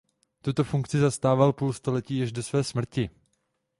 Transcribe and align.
Tuto 0.41 0.63
funkci 0.63 0.99
zastával 0.99 1.53
půl 1.53 1.73
století 1.73 2.23
až 2.23 2.31
do 2.31 2.43
své 2.43 2.63
smrti. 2.63 3.09